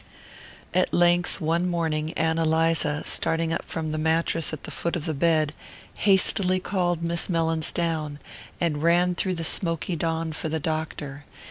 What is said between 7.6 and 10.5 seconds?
down, and ran through the smoky dawn for